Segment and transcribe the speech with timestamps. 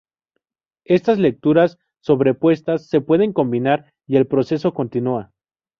[0.85, 5.29] Estas lecturas sobrepuestas se pueden combinar, y el proceso continúa.